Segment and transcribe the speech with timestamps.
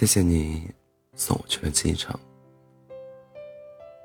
[0.00, 0.66] 谢谢你
[1.14, 2.18] 送我去了机场。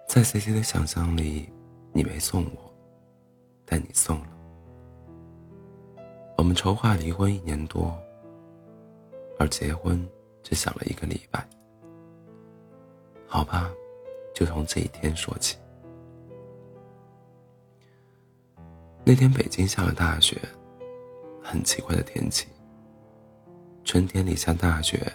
[0.10, 1.50] 在 C C 的想象里，
[1.94, 2.74] 你没送我，
[3.64, 4.28] 但你送了。
[6.38, 7.98] 我们筹划离婚一年多，
[9.40, 10.06] 而结婚
[10.44, 11.48] 只想了一个礼拜。
[13.26, 13.72] 好吧，
[14.34, 15.56] 就从这一天说起。
[19.06, 20.38] 那天北京下了大雪，
[21.42, 22.48] 很奇怪的天气。
[23.86, 25.10] 春天里下大雪，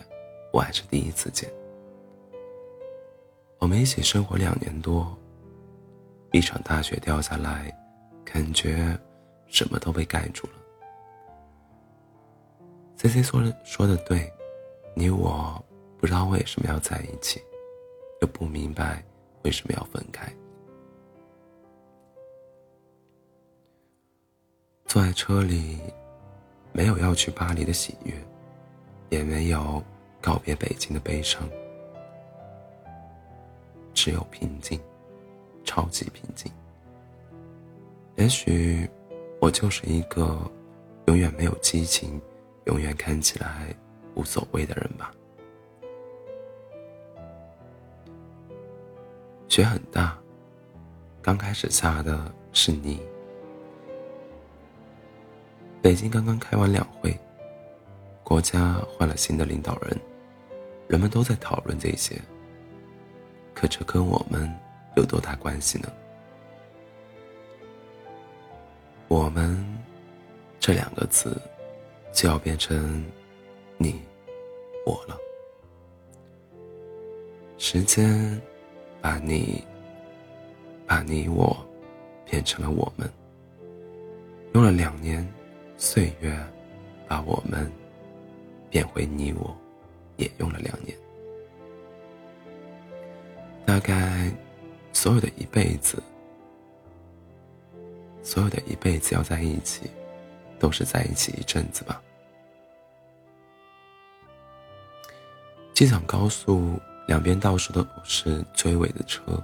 [0.52, 1.50] 我还是第一次见。
[3.58, 5.16] 我们一起生活两年多，
[6.32, 7.70] 一场大雪掉下来，
[8.24, 8.98] 感觉
[9.46, 10.52] 什么都被盖住了。
[12.96, 14.32] C C 说的说的对，
[14.94, 15.62] 你我
[15.98, 17.40] 不知道为什么要在一起，
[18.20, 19.04] 又不明白
[19.42, 20.30] 为什么要分开。
[24.86, 25.78] 坐在车里，
[26.72, 28.12] 没有要去巴黎的喜悦，
[29.08, 29.82] 也没有
[30.20, 31.42] 告别北京的悲伤，
[33.94, 34.80] 只有平静，
[35.64, 36.50] 超级平静。
[38.16, 38.88] 也许
[39.40, 40.38] 我就是一个
[41.06, 42.20] 永远没有激情。
[42.66, 43.74] 永远看起来
[44.14, 45.12] 无所谓的人吧。
[49.48, 50.16] 雪很大，
[51.20, 53.00] 刚开始下的是泥。
[55.82, 57.18] 北京刚刚开完两会，
[58.22, 59.98] 国家换了新的领导人，
[60.90, 62.20] 人们都在讨论这些。
[63.54, 64.52] 可这跟我们
[64.96, 65.90] 有多大关系呢？
[69.08, 69.56] 我们
[70.58, 71.40] 这两个字。
[72.12, 73.04] 就要变成
[73.78, 74.02] 你
[74.84, 75.16] 我了。
[77.56, 78.42] 时间
[79.00, 79.64] 把你
[80.88, 81.56] 把你我
[82.28, 83.08] 变成了我们，
[84.54, 85.24] 用了两年，
[85.76, 86.36] 岁月
[87.06, 87.70] 把我们
[88.68, 89.56] 变回你我，
[90.20, 90.96] 也用了两年。
[93.66, 94.30] 大概
[94.92, 96.02] 所有的一辈子，
[98.22, 99.90] 所有的一辈子要在一起。
[100.60, 102.02] 都是在一起一阵子吧。
[105.72, 106.78] 机场高速
[107.08, 109.42] 两边到处都是追尾的车，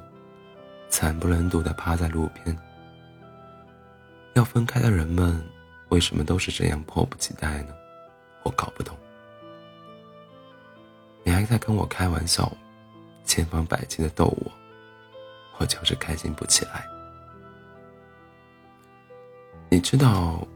[0.91, 2.55] 惨不忍睹的趴在路边。
[4.35, 5.43] 要分开的人们
[5.89, 7.75] 为什么都是这样迫不及待呢？
[8.43, 8.95] 我搞不懂。
[11.47, 12.51] 在跟我开玩笑，
[13.25, 14.53] 千方百计的逗我，
[15.59, 16.87] 我就是开心不起来。
[19.71, 20.47] 你知道？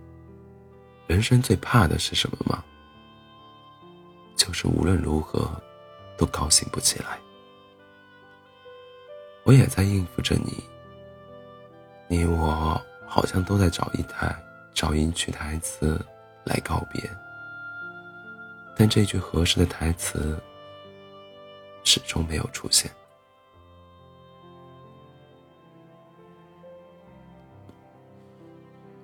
[1.06, 2.62] 人生最怕的是什么吗？
[4.36, 5.50] 就是无论如何
[6.16, 7.18] 都高兴不起来。
[9.42, 10.62] 我也在应付着你，
[12.06, 14.32] 你我好像都在找一台
[14.72, 16.00] 找一句台词
[16.44, 17.10] 来告别，
[18.76, 20.40] 但这句合适的台词
[21.84, 22.90] 始终没有出现。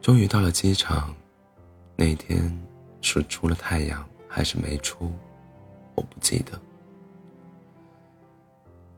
[0.00, 1.14] 终于到了机场。
[1.98, 2.52] 那天
[3.00, 5.10] 是出了太阳还是没出，
[5.94, 6.60] 我不记得。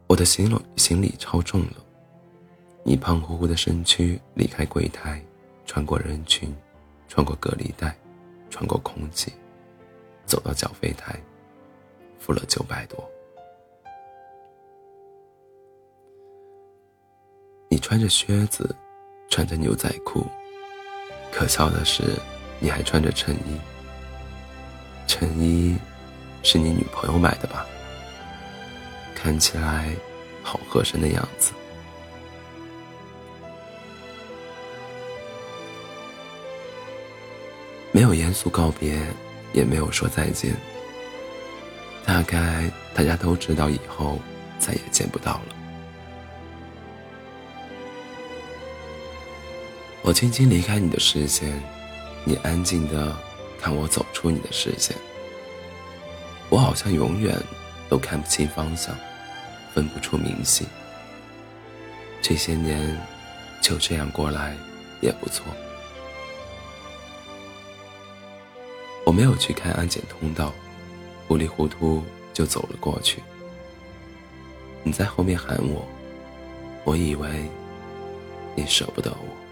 [0.09, 1.77] 我的行李行李超重了，
[2.83, 5.23] 你胖乎乎的身躯离开柜台，
[5.65, 6.53] 穿过人群，
[7.07, 7.97] 穿过隔离带，
[8.51, 9.33] 穿过空气，
[10.27, 11.17] 走到缴费台，
[12.19, 13.09] 付了九百多。
[17.69, 18.75] 你穿着靴子，
[19.29, 20.27] 穿着牛仔裤，
[21.31, 22.03] 可笑的是。
[22.61, 23.57] 你还穿着衬衣，
[25.07, 25.77] 衬衣
[26.43, 27.65] 是你女朋友买的吧？
[29.15, 29.95] 看起来
[30.43, 31.53] 好合身的样子。
[37.93, 39.01] 没有严肃告别，
[39.53, 40.53] 也没有说再见。
[42.05, 44.19] 大概大家都知道以后
[44.59, 45.58] 再也见不到了。
[50.09, 51.63] 我轻轻离开你的视线。
[52.25, 53.15] 你安静的
[53.61, 54.97] 看我走出你的视线，
[56.49, 57.39] 我好像永远
[57.91, 58.97] 都看不清方向，
[59.75, 60.65] 分不出明细。
[62.23, 62.99] 这些年
[63.61, 64.57] 就这样过来
[65.03, 65.45] 也不错。
[69.05, 70.55] 我没有去看安检通道，
[71.27, 72.03] 糊里糊涂
[72.33, 73.23] 就走了过去。
[74.83, 75.87] 你在后面喊我，
[76.85, 77.47] 我以为
[78.55, 79.48] 你舍不得我。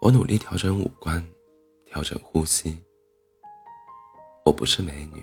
[0.00, 1.22] 我努力调整五官，
[1.84, 2.82] 调整呼吸。
[4.46, 5.22] 我不是美女，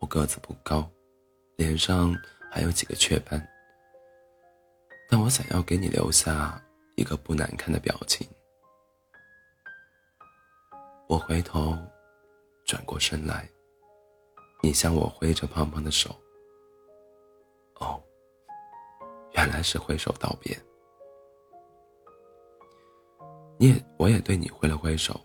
[0.00, 0.90] 我个子不高，
[1.54, 2.12] 脸上
[2.50, 3.40] 还有几个雀斑，
[5.08, 6.60] 但我想要给你留下
[6.96, 8.26] 一个不难看的表情。
[11.08, 11.78] 我回头，
[12.64, 13.48] 转过身来，
[14.64, 16.10] 你向我挥着胖胖的手。
[17.76, 18.02] 哦，
[19.34, 20.60] 原来是挥手道别。
[23.62, 25.20] 你也，我也对你挥了挥手，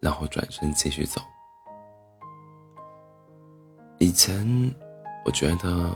[0.00, 1.20] 然后转身继续走。
[3.98, 4.74] 以前，
[5.22, 5.94] 我觉得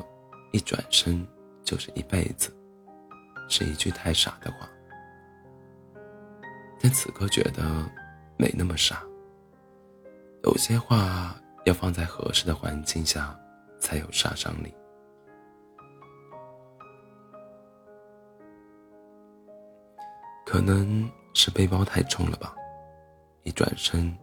[0.52, 1.26] 一转身
[1.64, 2.54] 就是一辈子，
[3.48, 4.68] 是一句太傻的话。
[6.78, 7.62] 但此刻觉得
[8.36, 9.02] 没那么傻。
[10.44, 11.34] 有些话
[11.64, 13.34] 要放在合适的环境下，
[13.80, 14.74] 才有杀伤力。
[20.44, 21.10] 可能
[21.44, 22.54] 是背包太重了吧，
[23.42, 24.16] 一转身，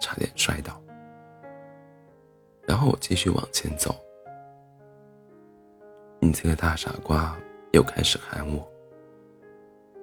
[0.00, 0.80] 差点摔倒。
[2.64, 3.92] 然后我继续往前走，
[6.20, 7.36] 你这个大傻瓜
[7.72, 8.64] 又开始喊我。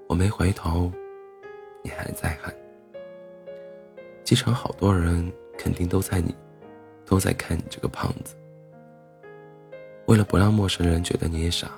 [0.09, 0.91] 我没回头，
[1.85, 2.53] 你还在喊。
[4.25, 6.35] 机场好多人肯定都在你，
[7.05, 8.35] 都在看你这个胖子。
[10.07, 11.71] 为了不让陌生人觉得你傻，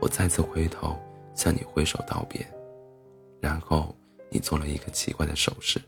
[0.00, 0.98] 我再次回头
[1.36, 2.44] 向你挥手道别。
[3.42, 3.92] 然后
[4.30, 5.82] 你做了一个奇怪的手势，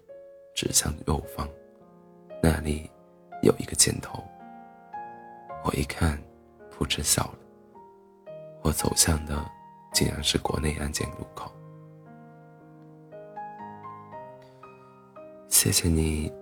[0.56, 1.48] 指向右方，
[2.42, 2.90] 那里
[3.42, 4.20] 有一个箭头。
[5.62, 6.20] 我一看，
[6.68, 7.38] 噗嗤笑了。
[8.64, 9.48] 我走向的
[9.92, 11.54] 竟然是国内安检路口。
[15.48, 16.32] 谢谢你，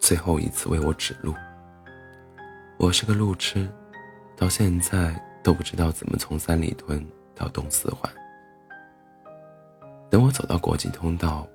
[0.00, 1.32] 最后一次为我指路。
[2.80, 3.70] 我是个路痴，
[4.36, 5.14] 到现在
[5.44, 8.12] 都不知道怎么从三里屯到东四环。
[10.10, 11.46] 等我走到国际通道，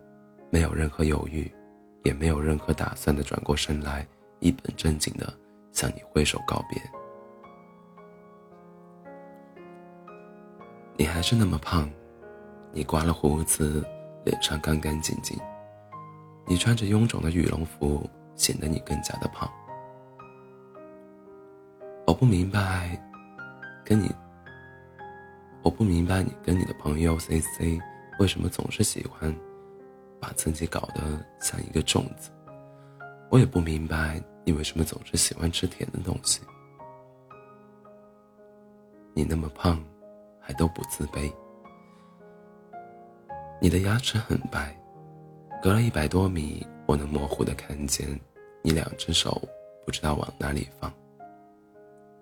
[0.51, 1.51] 没有任何犹豫，
[2.03, 4.07] 也没有任何打算的转过身来，
[4.39, 5.33] 一本正经的
[5.71, 6.81] 向你挥手告别。
[10.95, 11.89] 你还是那么胖，
[12.71, 13.83] 你刮了胡子，
[14.23, 15.35] 脸上干干净净。
[16.45, 19.49] 你穿着臃肿的羽绒服，显得你更加的胖。
[22.05, 23.01] 我不明白，
[23.83, 24.13] 跟你，
[25.63, 27.81] 我不明白你跟你的朋友 C C。
[28.19, 29.35] 为什么总是喜欢
[30.19, 31.01] 把自己搞得
[31.41, 32.29] 像一个粽子？
[33.29, 36.41] 我也不明白你为什么总是喜欢吃甜的东西。
[39.13, 39.83] 你那么胖，
[40.39, 41.31] 还都不自卑。
[43.59, 44.75] 你的牙齿很白，
[45.61, 48.07] 隔了一百多米，我能模糊的看见
[48.61, 49.41] 你两只手
[49.85, 50.93] 不知道往哪里放。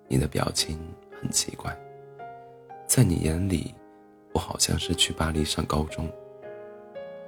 [0.07, 0.79] 你的表情
[1.19, 1.77] 很奇怪，
[2.88, 3.73] 在你眼里。
[4.33, 6.10] 我好像是去巴黎上高中，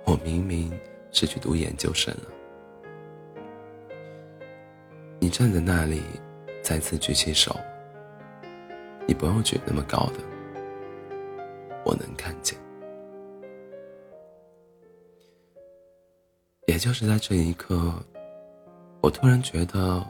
[0.06, 0.72] 我明明
[1.12, 2.32] 是去读研究生了。
[5.20, 6.02] 你站在那里，
[6.62, 7.56] 再次举起手。
[9.08, 10.20] 你不用举那么高的，
[11.86, 12.58] 我能看见。
[16.68, 17.94] 也就是在这一刻，
[19.02, 20.02] 我突然觉得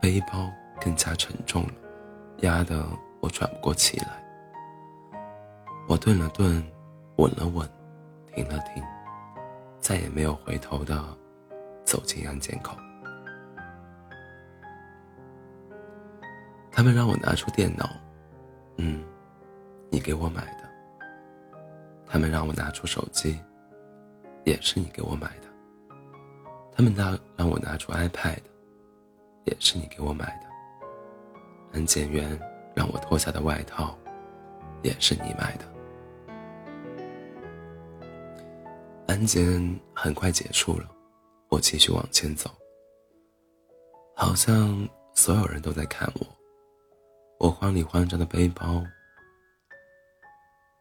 [0.00, 0.48] 背包
[0.80, 1.72] 更加沉重了，
[2.42, 2.86] 压得
[3.20, 4.25] 我喘不过气来。
[5.88, 6.60] 我顿了顿，
[7.16, 7.68] 稳了稳，
[8.34, 8.82] 停了停，
[9.78, 11.00] 再也没有回头的
[11.84, 12.76] 走进安检口。
[16.72, 17.88] 他们让我拿出电脑，
[18.78, 19.04] 嗯，
[19.88, 20.68] 你给我买的。
[22.04, 23.38] 他们让我拿出手机，
[24.44, 25.48] 也是你给我买的。
[26.72, 28.40] 他们让让我拿出 iPad，
[29.44, 30.46] 也是你给我买的。
[31.72, 32.38] 安检员
[32.74, 33.96] 让我脱下的外套，
[34.82, 35.75] 也是你买的。
[39.16, 40.86] 安检很快结束了，
[41.48, 42.50] 我继续往前走。
[44.14, 46.26] 好像所有人都在看我，
[47.40, 48.84] 我慌里慌张的背包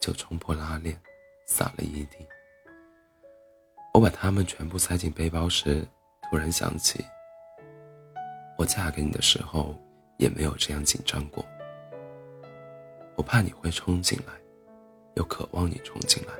[0.01, 1.01] 就冲破拉链，
[1.47, 2.17] 洒了一地。
[3.93, 5.87] 我把它们全部塞进背包时，
[6.23, 7.01] 突然想起，
[8.57, 9.73] 我嫁给你的时候
[10.17, 11.41] 也没有这样紧张过。
[13.15, 14.33] 我怕你会冲进来，
[15.13, 16.33] 又渴望你冲进来。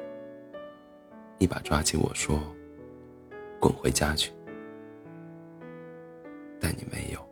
[1.38, 2.40] 一把抓起我说
[3.60, 4.32] ：“滚回家去。”
[6.60, 7.24] 但你没有。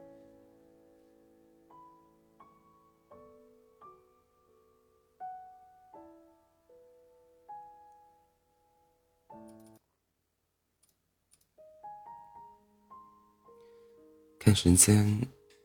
[14.37, 15.19] 看时间，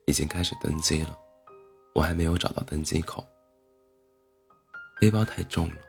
[0.06, 1.18] 已经开始登机了，
[1.96, 3.26] 我还没有找到登机口。
[5.00, 5.87] 背包太重了。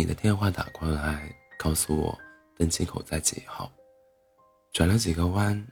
[0.00, 2.18] 你的电话打过来，告诉我
[2.56, 3.70] 登机口在几号。
[4.72, 5.62] 转了几个弯，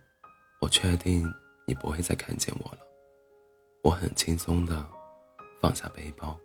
[0.60, 1.26] 我确定
[1.66, 2.80] 你不会再看见我了。
[3.82, 4.86] 我很轻松的
[5.62, 6.38] 放下背包，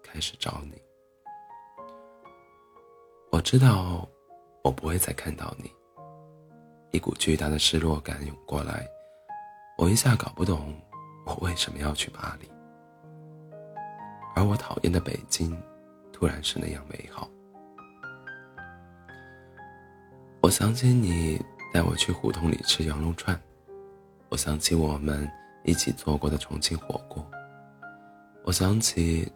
[0.00, 0.80] 开始找你。
[3.32, 4.08] 我知道
[4.62, 5.72] 我不会再看到你，
[6.92, 8.88] 一股巨大的失落感涌过来，
[9.76, 10.80] 我一下搞不懂
[11.26, 12.48] 我为什么要去巴黎，
[14.36, 15.60] 而我讨厌的北京，
[16.22, 17.28] 突然是那样美好。
[20.40, 21.36] 我想起你
[21.74, 23.36] 带我去胡同里吃羊肉串，
[24.28, 25.28] 我想起我们
[25.64, 27.28] 一起做过的重庆火锅，
[28.44, 29.32] 我想起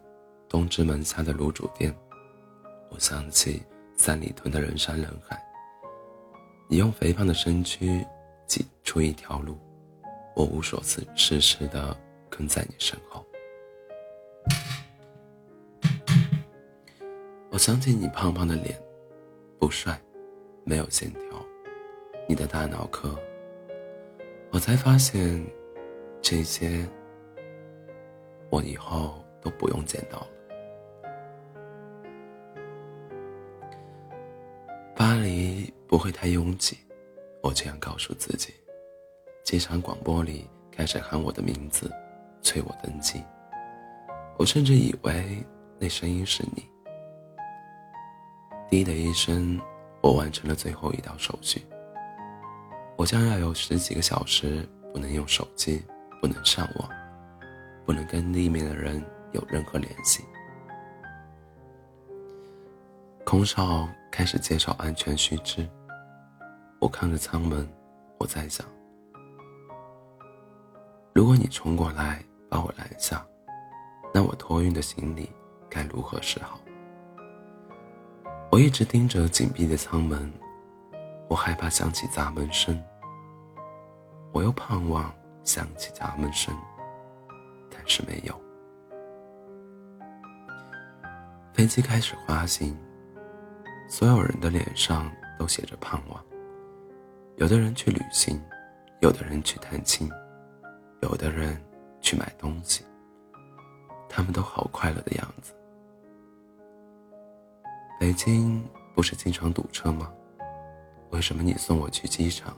[0.48, 1.92] 东直门下的卤煮店，
[2.90, 3.64] 我想起
[3.96, 5.36] 三里屯的人山人海。
[6.68, 8.06] 你用肥胖的身躯
[8.46, 9.58] 挤出一条路，
[10.36, 11.96] 我无所事事事的
[12.30, 13.26] 跟在你身后。
[17.56, 18.78] 我想起你胖胖的脸，
[19.58, 19.98] 不帅，
[20.62, 21.42] 没有线条，
[22.28, 23.18] 你的大脑壳。
[24.50, 25.42] 我才发现，
[26.20, 26.86] 这些
[28.50, 30.26] 我以后都不用见到了。
[34.94, 35.72] 巴黎。
[35.88, 36.76] 不会太拥挤，
[37.42, 38.52] 我这样告诉自己。
[39.44, 41.90] 机场广播里开始喊我的名字，
[42.42, 43.25] 催我登机。
[44.36, 45.42] 我甚至以为
[45.78, 46.68] 那声音是你。
[48.68, 49.61] 滴的一声，
[50.00, 51.64] 我完成了最后一道手续。
[52.96, 55.82] 我将要有十几个小时不能用手机，
[56.20, 56.88] 不能上网，
[57.85, 60.25] 不能跟里面的人有任何联系。
[63.25, 65.68] 空少开始介绍安全须知。
[66.78, 67.68] 我看着舱门，
[68.18, 68.66] 我在想：
[71.12, 73.26] 如果你冲过来把我拦下，
[74.14, 75.30] 那我托运的行李
[75.68, 76.58] 该如何是好？
[78.56, 80.32] 我一直盯着紧闭的舱门，
[81.28, 82.82] 我害怕响起砸门声，
[84.32, 86.56] 我又盼望响起砸门声，
[87.70, 88.34] 但是没有。
[91.52, 92.75] 飞机开始滑行。
[93.90, 96.25] 所有人的脸上都写着盼望。
[97.36, 98.42] 有的人去旅行，
[99.02, 100.10] 有的人去探亲，
[101.02, 101.62] 有的人
[102.00, 102.86] 去买东西。
[104.08, 105.52] 他们都好快乐的样子。
[107.98, 108.62] 北京
[108.94, 110.12] 不是经常堵车吗？
[111.10, 112.54] 为什么你送我去机场，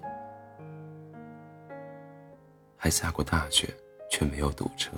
[2.77, 3.73] 还下过大雪，
[4.11, 4.91] 却没有堵车？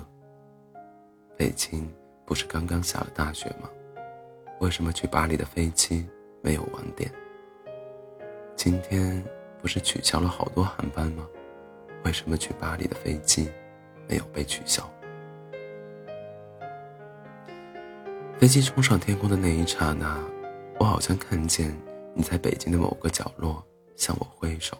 [1.37, 1.87] 北京
[2.25, 3.69] 不是刚刚下了大雪吗？
[4.59, 6.07] 为什么去巴黎的飞机？
[6.41, 7.11] 没有晚点。
[8.55, 9.23] 今天
[9.61, 11.27] 不是取消了好多航班吗？
[12.03, 13.47] 为什么去巴黎的飞机
[14.09, 14.91] 没有被取消？
[18.41, 20.19] 飞机冲上天空的那一刹那，
[20.79, 21.71] 我好像看见
[22.15, 23.63] 你在北京的某个角落
[23.95, 24.75] 向我挥手。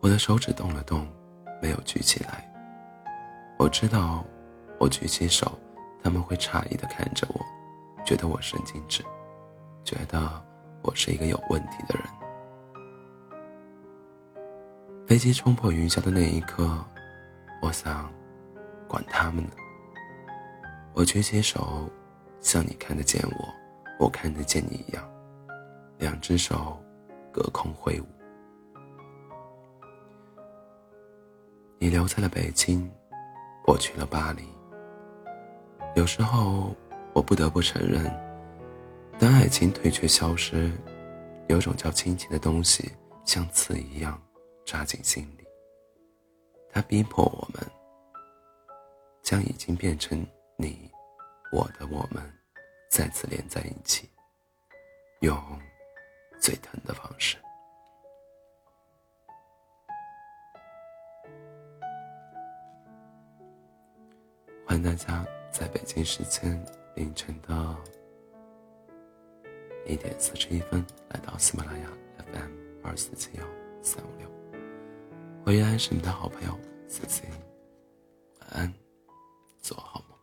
[0.00, 1.08] 我的手指动了动，
[1.62, 2.46] 没有举起来。
[3.58, 4.22] 我知道，
[4.78, 5.58] 我举起手，
[6.02, 7.40] 他们会诧异的看着我，
[8.04, 9.02] 觉得我神经质。
[9.84, 10.20] 觉得
[10.82, 12.06] 我是一个有问题的人。
[15.06, 16.84] 飞机冲破云霄的那一刻，
[17.62, 18.12] 我想，
[18.86, 19.52] 管他们呢。
[20.94, 21.90] 我举起手，
[22.40, 23.48] 像你看得见我，
[23.98, 25.04] 我看得见你一样，
[25.98, 26.80] 两只手
[27.32, 28.06] 隔空挥舞。
[31.80, 32.88] 你留在了北京，
[33.66, 34.44] 我去了巴黎。
[35.96, 36.72] 有时候，
[37.12, 38.04] 我不得不承认。
[39.18, 40.70] 当爱情退却消失，
[41.48, 42.92] 有种叫亲情的东西，
[43.24, 44.20] 像刺一样
[44.64, 45.44] 扎进心里。
[46.70, 47.60] 它逼迫我们，
[49.22, 50.24] 将已经变成
[50.56, 50.88] 你、
[51.50, 52.22] 我的我们，
[52.88, 54.08] 再次连在一起，
[55.20, 55.36] 用
[56.40, 57.36] 最疼的方式。
[64.64, 67.76] 欢迎大家在北京时间凌晨的。
[69.86, 71.88] 一点四十一分，来到喜马拉雅
[72.32, 72.50] FM
[72.82, 73.44] 二四七幺
[73.82, 74.26] 三五六，
[75.44, 76.58] 我依然是你的好朋友
[76.88, 77.22] 思思，
[78.40, 78.74] 晚安，
[79.60, 80.13] 做好梦。